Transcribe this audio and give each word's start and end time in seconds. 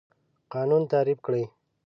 قانون 0.53 0.83
تعریف 0.91 1.19
کړئ. 1.27 1.43